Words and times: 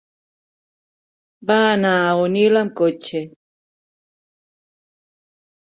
Va 1.51 1.57
anar 1.73 1.91
a 2.07 2.17
Onil 2.23 2.61
amb 2.63 2.75
cotxe. 2.81 3.23